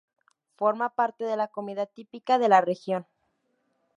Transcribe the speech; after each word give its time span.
Forma 0.55 0.95
parte 0.95 1.25
de 1.25 1.37
la 1.37 1.47
comida 1.49 1.85
típica 1.85 2.39
de 2.39 2.49
la 2.49 2.59
región. 2.61 3.05